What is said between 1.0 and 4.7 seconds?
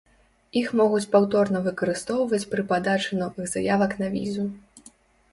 паўторна выкарыстоўваць пры падачы новых заявак на візу.